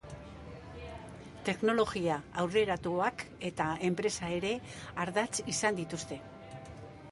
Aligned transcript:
Teknologia 1.49 2.15
aurreratuak 2.45 3.23
eta 3.51 3.69
enpresa 3.91 4.33
ere 4.41 4.57
ardatz 5.07 5.47
izan 5.57 5.81
dituzte. 5.85 6.21